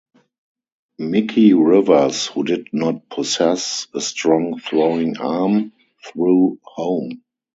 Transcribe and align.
Mickey 0.97 1.53
Rivers, 1.53 2.25
who 2.25 2.43
did 2.43 2.69
not 2.73 3.07
possess 3.07 3.85
a 3.93 4.01
strong 4.01 4.59
throwing 4.59 5.17
arm, 5.17 5.73
threw 6.03 6.57
home. 6.63 7.21